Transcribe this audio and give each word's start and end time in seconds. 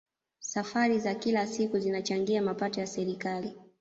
safari 0.39 0.99
za 0.99 1.15
kila 1.15 1.47
siku 1.47 1.79
zinachangia 1.79 2.41
mapato 2.41 2.79
ya 2.79 2.87
serikali 2.87 3.57